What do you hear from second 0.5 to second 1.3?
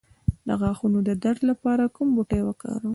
غاښونو د